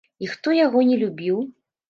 І 0.27 0.29
хто 0.31 0.55
яго 0.59 0.83
не 0.93 0.97
любіў? 1.03 1.37